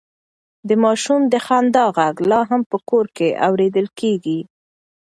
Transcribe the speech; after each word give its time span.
د 0.67 0.69
ماشوم 0.83 1.21
د 1.33 1.35
خندا 1.45 1.85
غږ 1.97 2.15
لا 2.31 2.41
هم 2.49 2.61
په 2.71 2.77
کور 2.89 3.05
کې 3.15 3.27
اورېدل 3.47 3.87
کېږي. 3.99 4.39